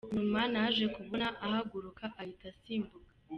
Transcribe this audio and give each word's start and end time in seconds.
Nyuma 0.15 0.41
naje 0.53 0.83
kubona 0.95 1.27
ahaguruka 1.45 2.03
ahita 2.21 2.45
asimbuka. 2.53 3.11